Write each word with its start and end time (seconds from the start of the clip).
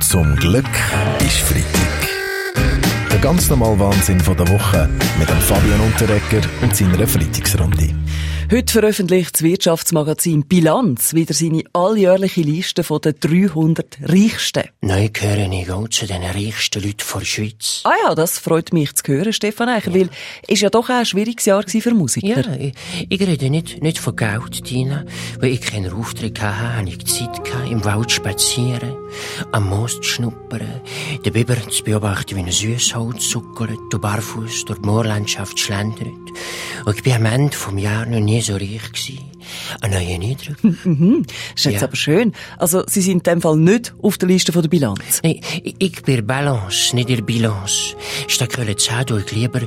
Zum 0.00 0.36
Glück 0.36 0.64
ist 1.20 1.40
Freitag. 1.40 2.08
Der 3.10 3.18
ganz 3.18 3.50
normale 3.50 3.78
Wahnsinn 3.80 4.20
von 4.20 4.36
der 4.36 4.48
Woche 4.48 4.88
mit 5.18 5.28
dem 5.28 5.40
Fabian 5.40 5.80
Unterrecker 5.80 6.46
und 6.62 6.74
seiner 6.74 7.06
Freitagsrunde. 7.06 7.94
Heute 8.50 8.72
veröffentlicht 8.72 9.34
das 9.34 9.42
Wirtschaftsmagazin 9.42 10.46
Bilanz 10.46 11.12
wieder 11.12 11.34
seine 11.34 11.64
alljährliche 11.74 12.40
Liste 12.40 12.82
von 12.82 12.98
den 13.02 13.14
300 13.20 13.98
Reichsten. 14.04 14.62
Neu 14.80 15.10
gehöre 15.12 15.52
ich 15.52 15.70
auch 15.70 15.86
zu 15.88 16.06
den 16.06 16.22
reichsten 16.22 16.82
Leuten 16.82 17.04
der 17.14 17.24
Schweiz. 17.26 17.82
Ah 17.84 17.92
ja, 18.06 18.14
das 18.14 18.38
freut 18.38 18.72
mich 18.72 18.94
zu 18.94 19.12
hören, 19.12 19.34
Stefan 19.34 19.68
Eicher, 19.68 19.90
ja. 19.90 20.00
weil 20.00 20.10
es 20.46 20.62
ja 20.62 20.70
doch 20.70 20.88
auch 20.88 20.94
ein 20.94 21.04
schwieriges 21.04 21.44
Jahr 21.44 21.62
für 21.68 21.92
Musiker. 21.92 22.40
Ja, 22.40 22.56
ich, 22.56 22.72
ich 23.10 23.20
rede 23.20 23.50
nicht, 23.50 23.82
nicht 23.82 23.98
von 23.98 24.16
Geld, 24.16 24.64
Tina. 24.64 25.04
Weil 25.40 25.50
ich 25.50 25.60
keinen 25.60 25.92
Auftritt 25.92 26.40
hatte, 26.40 26.76
hatte 26.76 26.88
ich 26.88 27.04
Zeit 27.04 27.44
gehabt, 27.44 27.70
im 27.70 27.84
Wald 27.84 28.10
spazieren, 28.10 28.96
am 29.52 29.68
Moos 29.68 29.96
zu 29.96 30.02
schnuppern, 30.02 30.80
den 31.24 31.32
Biber 31.32 31.56
zu 31.68 31.84
beobachten, 31.84 32.36
wie 32.36 32.40
ein 32.40 32.50
Süßholz 32.50 33.28
zuckelt, 33.28 33.78
und 33.92 34.00
barfuß 34.00 34.64
durch 34.64 34.78
die 34.78 34.86
Moorlandschaft 34.86 35.58
schlendert. 35.58 36.08
Und 36.84 36.96
ich 36.96 37.02
bin 37.02 37.14
am 37.14 37.26
Ende 37.26 37.56
vom 37.56 37.78
Jahr 37.78 38.06
noch 38.06 38.20
nie 38.20 38.40
so 38.40 38.54
reich 38.54 38.92
gewesen. 38.92 39.37
Ein 39.80 39.90
neuer 39.90 40.20
Eindruck. 40.20 40.64
Mhm. 40.84 41.24
Das 41.24 41.32
ist 41.56 41.64
jetzt 41.64 41.80
ja. 41.80 41.86
aber 41.86 41.96
schön. 41.96 42.32
Also, 42.58 42.82
Sie 42.86 43.00
sind 43.00 43.26
in 43.26 43.34
dem 43.34 43.40
Fall 43.40 43.56
nicht 43.56 43.94
auf 44.02 44.18
der 44.18 44.28
Liste 44.28 44.52
von 44.52 44.62
der 44.62 44.68
Bilanz. 44.68 45.20
Nein, 45.22 45.40
ich 45.62 46.02
bin 46.02 46.26
Balance, 46.26 46.94
nicht 46.94 47.10
in 47.10 47.24
Bilanz. 47.24 47.94
Statt 48.26 48.50
Köln 48.50 48.76
zu 48.76 48.90
haben, 48.92 49.18
ich 49.18 49.32
lieber 49.32 49.60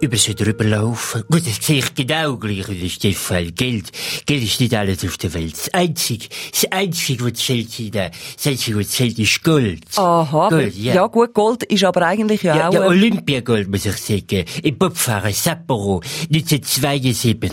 über 0.00 0.16
sie 0.16 0.34
drüber 0.34 0.64
laufen. 0.64 1.24
Gut, 1.30 1.46
das 1.46 1.64
sehe 1.64 1.78
ich 1.78 1.94
genau 1.94 2.36
gleich 2.36 2.68
wie 2.68 2.80
der 2.80 2.88
Stefan. 2.88 3.54
Geld, 3.54 3.90
Geld 4.26 4.42
ist 4.42 4.60
nicht 4.60 4.74
alles 4.74 5.04
auf 5.04 5.16
der 5.18 5.32
Welt. 5.34 5.54
Das 5.54 5.74
Einzige, 5.74 6.26
das 6.50 6.64
Einzige, 6.70 7.24
was 7.24 7.34
zählt, 7.34 7.94
das 7.94 8.46
Einzige, 8.46 8.78
was 8.78 8.88
zählt, 8.90 9.18
ist 9.18 9.42
Gold. 9.42 9.84
Aha. 9.96 10.48
Gold, 10.48 10.76
ja. 10.76 10.94
ja. 10.94 11.06
gut, 11.06 11.34
Gold 11.34 11.62
ist 11.64 11.84
aber 11.84 12.06
eigentlich 12.06 12.42
ja, 12.42 12.56
ja 12.56 12.68
auch... 12.68 12.74
Ja, 12.74 12.86
Olympiagold, 12.86 13.68
muss 13.68 13.86
ich 13.86 13.96
sagen. 13.96 14.44
Im 14.62 14.78
Bobfahren, 14.78 15.32
Sapporo, 15.32 16.00
1972. 16.32 17.50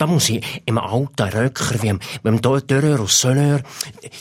Da 0.00 0.06
muss 0.06 0.30
ich 0.30 0.42
im 0.64 0.78
alten 0.78 1.28
Röcker, 1.28 1.82
wie 1.82 1.92
beim 2.22 2.40
Dörrer 2.40 3.00
aus 3.00 3.20
Sonneur, 3.20 3.60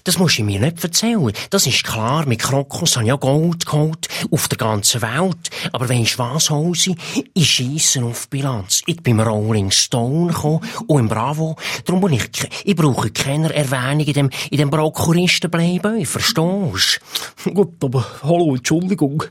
das 0.04 0.20
muss 0.20 0.38
ich 0.38 0.44
mir 0.44 0.60
nicht 0.60 0.84
erzählen. 0.84 1.32
Das 1.52 1.66
ist 1.68 1.86
klar, 1.86 2.26
mit 2.26 2.40
Krokus 2.40 2.98
habe 2.98 3.06
ich 3.06 3.08
ja 3.08 3.16
Gold 3.16 3.66
geholt, 3.66 4.10
auf 4.30 4.50
der 4.50 4.58
ganzen 4.58 5.02
Welt. 5.02 5.50
Aber 5.72 5.88
wenn 5.88 6.02
ich 6.02 6.20
was 6.20 6.50
hose, 6.50 6.96
ich 7.34 7.50
scheisse 7.50 8.04
auf 8.04 8.28
Bilanz. 8.28 8.82
Ich 8.88 9.02
bin 9.02 9.20
im 9.20 9.26
Rolling 9.26 9.72
Stone 9.72 10.34
gekommen 10.34 10.60
und 10.88 11.00
im 11.00 11.08
Bravo. 11.08 11.56
Darum 11.86 12.02
muss 12.02 12.12
ich, 12.12 12.50
ich 12.66 12.76
brauche 12.76 13.10
keine 13.12 13.54
Erwähnung 13.54 14.06
in 14.06 14.14
dem, 14.14 14.30
in 14.52 14.58
dem 14.58 14.72
Prokuristen 14.72 15.50
bleiben. 15.50 16.06
Verstehst? 16.06 17.00
Gut, 17.54 17.82
aber 17.82 18.06
hallo, 18.24 18.54
Entschuldigung. 18.54 19.24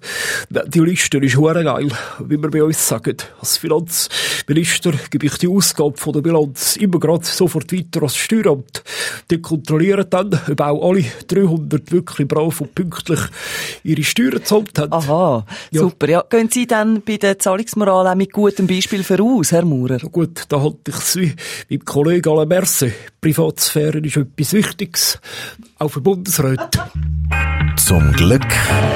Die 0.49 0.81
Liste 0.81 1.19
ist 1.19 1.37
geil, 1.37 1.91
wie 2.21 2.39
wir 2.39 2.51
bei 2.51 2.63
uns 2.63 2.89
sagen. 2.89 3.19
Als 3.39 3.59
Finanzminister 3.59 4.93
gebe 5.11 5.27
ich 5.27 5.37
die 5.37 5.49
Ausgabe 5.49 5.99
von 5.99 6.15
der 6.15 6.23
Bilanz 6.23 6.38
Bilanz 6.39 6.77
immer 6.77 6.99
gerade 6.99 7.25
sofort 7.25 7.73
weiter 7.73 8.03
als 8.03 8.17
Steueramt. 8.17 8.83
Die 9.31 9.41
kontrollieren 9.41 10.07
dann, 10.09 10.39
ob 10.51 10.61
auch 10.61 10.91
alle 10.91 11.05
300 11.27 11.91
wirklich 11.93 12.29
brav 12.29 12.61
und 12.61 12.75
pünktlich 12.75 13.21
ihre 13.83 14.03
Steuern 14.03 14.31
gezahlt 14.33 14.79
haben. 14.79 14.93
Aha, 14.93 15.45
ja. 15.71 15.81
super. 15.81 16.09
Ja, 16.09 16.25
gehen 16.29 16.49
Sie 16.51 16.67
dann 16.67 17.03
bei 17.03 17.17
der 17.17 17.39
Zahlungsmoral 17.39 18.07
auch 18.09 18.15
mit 18.15 18.33
gutem 18.33 18.67
Beispiel 18.67 19.03
voraus, 19.03 19.53
Herr 19.53 19.65
Maurer? 19.65 19.99
Ja, 20.01 20.09
gut, 20.09 20.45
da 20.49 20.61
halte 20.61 20.91
ich 20.91 20.97
es 20.97 21.17
wie 21.17 21.35
beim 21.69 21.85
Kollegen 21.85 22.31
Alain 22.31 22.49
Merce. 22.49 22.93
Privatsphäre 23.21 23.99
ist 23.99 24.17
etwas 24.17 24.53
Wichtiges, 24.53 25.19
auch 25.79 25.89
für 25.89 26.01
Bundesräte. 26.01 26.69
Zum 27.77 28.13
Glück 28.13 28.47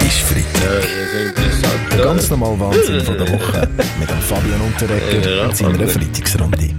ist 0.00 0.18
Freitag. 0.20 0.88
Der 1.92 2.04
ganz 2.04 2.30
normal 2.30 2.58
Wahnsinn 2.58 3.00
von 3.02 3.16
der 3.16 3.28
Woche 3.28 3.68
mit 4.00 4.10
dem 4.10 4.18
Fabian 4.18 4.60
Unterrecker 4.60 5.44
und 5.44 5.56
seiner 5.56 5.88
Freitagsrunde. 5.88 6.74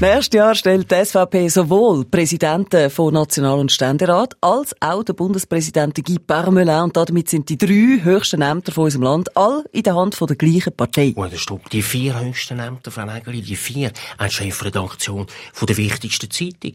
Nächstes 0.00 0.38
Jahr 0.38 0.54
stellt 0.54 0.92
die 0.92 1.04
SVP 1.04 1.48
sowohl 1.48 2.04
Präsidenten 2.04 2.88
von 2.88 3.12
National- 3.12 3.58
und 3.58 3.72
Ständerat 3.72 4.36
als 4.40 4.72
auch 4.78 5.02
der 5.02 5.12
Bundespräsident 5.14 5.96
Guy 6.04 6.20
Parmelin. 6.20 6.82
Und 6.82 6.96
damit 6.96 7.28
sind 7.28 7.48
die 7.48 7.58
drei 7.58 7.98
höchsten 8.04 8.40
Ämter 8.40 8.70
von 8.70 8.84
unserem 8.84 9.02
Land 9.02 9.36
all 9.36 9.64
in 9.72 9.82
der 9.82 9.96
Hand 9.96 10.14
von 10.14 10.28
der 10.28 10.36
gleichen 10.36 10.72
Partei. 10.72 11.14
Oh, 11.16 11.24
das 11.24 11.40
stopp. 11.40 11.68
Die 11.70 11.82
vier 11.82 12.16
höchsten 12.20 12.60
Ämter, 12.60 12.92
Frau 12.92 13.06
Nägeli, 13.06 13.42
die 13.42 13.56
vier 13.56 13.90
als 14.18 14.34
Chefredaktion 14.34 15.26
von 15.52 15.66
der 15.66 15.76
wichtigsten 15.76 16.30
Zeitung 16.30 16.74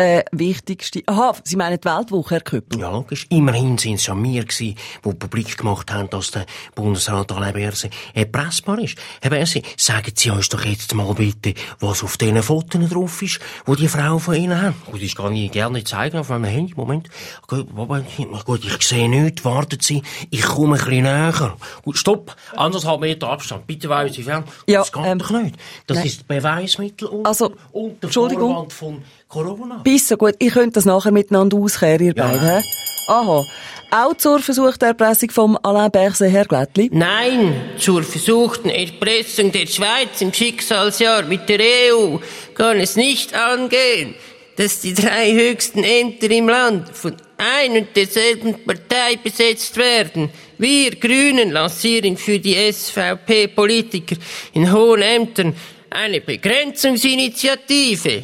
äh, 0.00 0.24
wichtigste... 0.32 1.02
Aha, 1.06 1.34
Sie 1.44 1.56
meinen 1.56 1.78
die 1.78 1.84
Weltwoche, 1.84 2.36
Herr 2.36 2.40
Köppel? 2.40 2.80
Ja, 2.80 2.90
logisch. 2.90 3.26
Immerhin 3.28 3.76
sind 3.76 3.96
es 3.96 4.06
ja 4.06 4.16
wir 4.20 4.44
gewesen, 4.44 4.76
die 5.04 5.14
publik 5.14 5.58
gemacht 5.58 5.92
haben, 5.92 6.08
dass 6.08 6.30
der 6.30 6.46
Bundesrat 6.74 7.30
Alain 7.32 7.52
Berse 7.52 7.90
erpressbar 8.14 8.78
ist. 8.78 8.96
Herr 9.20 9.30
Berse, 9.30 9.60
sagen 9.76 10.12
Sie 10.14 10.30
uns 10.30 10.48
doch 10.48 10.64
jetzt 10.64 10.94
mal 10.94 11.12
bitte, 11.12 11.52
was 11.80 12.02
auf 12.02 12.16
diesen 12.16 12.42
Fotos 12.42 12.88
drauf 12.88 13.20
ist, 13.20 13.40
wo 13.66 13.74
die 13.74 13.88
Frau 13.88 14.18
von 14.18 14.34
Ihnen 14.34 14.60
haben. 14.60 14.74
Gut, 14.90 15.02
ich 15.02 15.14
kann 15.14 15.36
Ihnen 15.36 15.50
gerne 15.50 15.84
zeigen 15.84 16.16
auf 16.16 16.30
meinem 16.30 16.44
Handy. 16.44 16.72
Moment. 16.74 17.10
Gut, 17.46 18.64
ich 18.64 18.86
sehe 18.86 19.08
nichts. 19.08 19.44
Warten 19.44 19.80
Sie, 19.80 20.02
ich 20.30 20.42
komme 20.42 20.76
ein 20.76 20.84
bisschen 20.84 21.02
näher. 21.02 21.56
Gut, 21.82 21.98
stopp. 21.98 22.36
Anderthalb 22.56 23.00
Meter 23.00 23.28
Abstand. 23.28 23.66
Bitte 23.66 23.90
weisen 23.90 24.14
Sie 24.14 24.22
fern. 24.22 24.44
Ja, 24.66 24.80
das 24.80 24.92
geht 24.92 25.04
ähm, 25.04 25.18
doch 25.18 25.30
nicht. 25.30 25.56
Das 25.86 25.98
nein. 25.98 26.06
ist 26.06 26.26
Beweismittel 26.26 27.08
unter, 27.08 27.28
also, 27.28 27.52
unter 27.72 28.04
Entschuldigung. 28.06 28.70
von 28.70 29.02
Corona. 29.30 29.80
Bis 29.84 30.08
so 30.08 30.16
gut. 30.16 30.34
Ich 30.40 30.52
könnte 30.52 30.72
das 30.72 30.84
nachher 30.84 31.12
miteinander 31.12 31.56
auskehren, 31.56 32.04
ihr 32.04 32.14
ja. 32.14 32.26
beiden. 32.26 32.64
Aha. 33.06 33.46
Auch 33.92 34.14
zur 34.16 34.40
versuchten 34.40 34.84
Erpressung 34.84 35.30
vom 35.30 35.58
Alain 35.62 35.90
Berset, 35.90 36.30
Herr 36.30 36.44
Glättli? 36.44 36.90
Nein, 36.92 37.54
zur 37.78 38.02
versuchten 38.02 38.68
Erpressung 38.68 39.50
der 39.50 39.66
Schweiz 39.66 40.20
im 40.20 40.32
Schicksalsjahr 40.32 41.24
mit 41.24 41.48
der 41.48 41.60
EU 41.92 42.18
kann 42.54 42.78
es 42.78 42.96
nicht 42.96 43.34
angehen, 43.34 44.14
dass 44.56 44.80
die 44.80 44.94
drei 44.94 45.32
höchsten 45.32 45.82
Ämter 45.82 46.30
im 46.30 46.48
Land 46.48 46.88
von 46.90 47.16
ein 47.38 47.72
und 47.72 47.96
derselben 47.96 48.64
Partei 48.64 49.16
besetzt 49.22 49.76
werden. 49.76 50.30
Wir 50.58 50.94
Grünen 50.96 51.50
lancieren 51.50 52.16
für 52.16 52.38
die 52.38 52.72
SVP-Politiker 52.72 54.16
in 54.52 54.72
hohen 54.72 55.02
Ämtern 55.02 55.54
eine 55.90 56.20
Begrenzungsinitiative. 56.20 58.22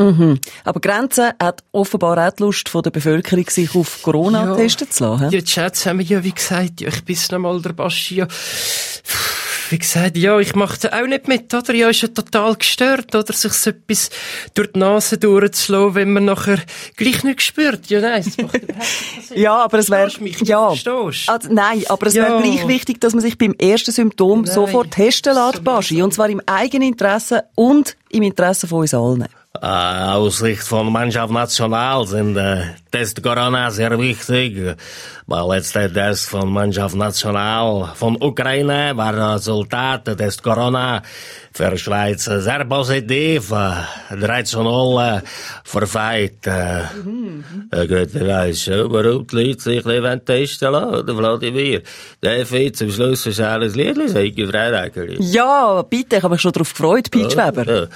Mhm. 0.00 0.40
Aber 0.64 0.80
Grenzen 0.80 1.32
hat 1.40 1.62
offenbar 1.72 2.26
auch 2.26 2.32
die 2.32 2.42
Lust 2.42 2.68
von 2.68 2.82
der 2.82 2.90
Bevölkerung, 2.90 3.48
sich 3.48 3.74
auf 3.74 4.02
Corona 4.02 4.46
ja. 4.46 4.56
testen 4.56 4.90
zu 4.90 5.04
lassen. 5.04 5.24
Ja, 5.24 5.28
die 5.30 5.44
Chats 5.44 5.84
haben 5.86 5.98
mir 5.98 6.04
ja, 6.04 6.24
wie 6.24 6.32
gesagt, 6.32 6.80
ja, 6.80 6.88
ich 6.88 7.04
bin 7.04 7.16
noch 7.30 7.38
mal 7.38 7.60
der 7.60 7.72
Baschi, 7.74 8.16
ja, 8.16 8.26
wie 9.70 9.78
gesagt, 9.78 10.16
ja, 10.16 10.38
ich 10.40 10.54
mache 10.56 10.92
auch 10.92 11.06
nicht 11.06 11.28
mit, 11.28 11.52
oder? 11.54 11.74
Ja, 11.74 11.90
ist 11.90 12.02
ja 12.02 12.08
total 12.08 12.56
gestört, 12.56 13.14
oder? 13.14 13.32
Sich 13.32 13.52
so 13.52 13.70
etwas 13.70 14.10
durch 14.54 14.72
die 14.72 14.78
Nase 14.80 15.18
durchzulassen, 15.18 15.94
wenn 15.94 16.12
man 16.12 16.24
nachher 16.24 16.58
gleich 16.96 17.22
nicht 17.22 17.42
spürt. 17.42 17.88
Ja, 17.88 18.00
nein, 18.00 18.24
das 18.24 18.36
macht 18.38 18.60
Ja, 19.34 19.56
aber 19.58 19.78
es 19.78 19.90
wäre, 19.90 20.10
ja. 20.42 20.68
Also, 20.68 21.52
nein, 21.52 21.84
aber 21.88 22.06
es 22.08 22.14
ja. 22.14 22.24
wäre 22.24 22.42
gleich 22.42 22.66
wichtig, 22.66 23.00
dass 23.00 23.12
man 23.12 23.22
sich 23.22 23.38
beim 23.38 23.54
ersten 23.54 23.92
Symptom 23.92 24.42
nein. 24.42 24.52
sofort 24.52 24.90
testen 24.90 25.34
lässt, 25.34 25.62
Baschi. 25.62 26.02
Und 26.02 26.14
zwar 26.14 26.28
im 26.28 26.40
eigenen 26.46 26.88
Interesse 26.88 27.44
und 27.54 27.96
im 28.10 28.24
Interesse 28.24 28.66
von 28.66 28.80
uns 28.80 28.92
allen. 28.92 29.28
Äh, 29.52 29.66
aus 29.66 30.38
Sicht 30.38 30.62
von 30.62 30.92
Mannschaft 30.92 31.32
National 31.32 32.06
sind 32.06 32.36
äh, 32.36 32.74
Test 32.90 33.22
Corona 33.22 33.70
sehr 33.70 33.98
wichtig. 33.98 34.76
Weil 35.26 35.56
jetzt 35.56 35.74
der 35.74 35.92
Test 35.92 36.28
von 36.28 36.52
Mannschaft 36.52 36.96
National 36.96 37.92
von 37.94 38.16
Ukraine 38.20 38.92
war 38.96 39.34
Resultat 39.34 40.04
Test 40.16 40.42
Corona 40.42 41.02
für 41.52 41.76
Schweiz 41.78 42.24
sehr 42.24 42.64
positiv. 42.64 43.48
3 43.48 44.42
zu 44.42 44.62
0 44.62 45.22
für 45.64 45.86
Fight. 45.86 46.46
Mhm. 47.04 47.44
Gut, 47.70 48.14
ich 48.14 48.26
weiss 48.26 48.62
schon, 48.62 48.92
warum 48.92 49.26
die 49.26 49.36
Leute 49.36 49.60
sich 49.60 49.84
nicht 49.84 50.26
testen 50.26 50.72
lassen, 50.72 50.94
oder 50.94 51.14
Vladimir? 51.14 51.82
Der 52.22 52.46
Fight 52.46 52.76
zum 52.76 52.90
Schluss 52.90 53.26
ist 53.26 53.40
alles 53.40 53.74
Liedli, 53.74 54.08
sage 54.08 54.26
ich, 54.26 54.50
Frau 54.50 55.02
Ja, 55.18 55.82
bitte, 55.82 56.16
ich 56.16 56.22
habe 56.22 56.34
mich 56.34 56.40
schon 56.40 56.52
darauf 56.52 56.72
gefreut, 56.72 57.10
Pete 57.10 57.36
Weber. 57.36 57.66
Ja. 57.72 57.86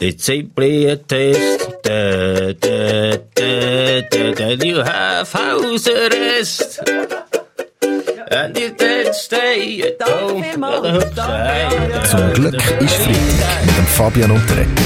It's 0.00 0.24
simply 0.24 0.90
a 0.90 0.96
test. 0.96 1.71
Da, 1.82 2.52
da, 2.52 3.16
da, 3.34 4.00
da, 4.10 4.32
da, 4.32 4.64
you 4.64 4.82
have 4.82 5.32
house 5.32 5.88
arrest. 5.88 6.78
And 8.30 8.56
you 8.56 8.70
did 8.70 9.14
stay 9.14 9.82
at 9.82 10.00
home. 10.00 10.44
Zum 12.08 12.32
Glück 12.34 12.54
ist 12.80 12.94
Freitag 12.94 13.66
mit 13.66 13.76
dem 13.76 13.86
Fabian 13.86 14.30
Unterrecker. 14.30 14.82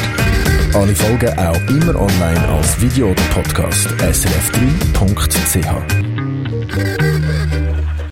Alle 0.75 0.94
Folgen 0.94 1.38
auch 1.38 1.60
immer 1.69 2.00
online 2.00 2.48
als 2.48 2.81
Video 2.81 3.10
oder 3.10 3.22
Podcast 3.34 3.88
srf3.ch. 4.00 5.66